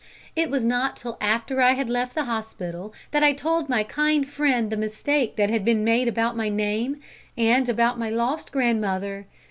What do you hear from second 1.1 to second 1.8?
after I